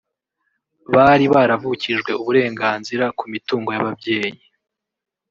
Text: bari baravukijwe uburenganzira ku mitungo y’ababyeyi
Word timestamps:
bari 0.93 1.25
baravukijwe 1.33 2.11
uburenganzira 2.21 3.05
ku 3.17 3.23
mitungo 3.33 3.69
y’ababyeyi 3.75 4.39